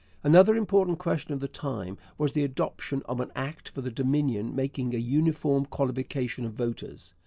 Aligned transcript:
Another 0.23 0.55
important 0.55 0.97
question 0.97 1.31
of 1.31 1.41
the 1.41 1.47
time 1.47 1.95
was 2.17 2.33
the 2.33 2.43
adoption 2.43 3.03
of 3.05 3.19
an 3.19 3.31
Act 3.35 3.69
for 3.69 3.81
the 3.81 3.91
Dominion 3.91 4.55
making 4.55 4.95
a 4.95 4.97
uniform 4.97 5.63
qualification 5.67 6.43
of 6.43 6.53
voters. 6.53 7.13